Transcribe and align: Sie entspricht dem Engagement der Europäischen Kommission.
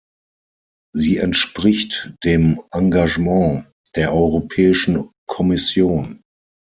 Sie 0.95 1.17
entspricht 1.19 2.15
dem 2.23 2.59
Engagement 2.71 3.71
der 3.95 4.15
Europäischen 4.15 5.11
Kommission. 5.27 6.23